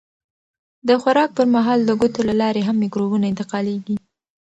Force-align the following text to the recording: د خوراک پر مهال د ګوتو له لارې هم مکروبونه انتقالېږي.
د 0.87 0.89
خوراک 1.01 1.29
پر 1.37 1.45
مهال 1.55 1.79
د 1.85 1.91
ګوتو 1.99 2.21
له 2.29 2.35
لارې 2.41 2.61
هم 2.67 2.75
مکروبونه 2.83 3.25
انتقالېږي. 3.27 3.95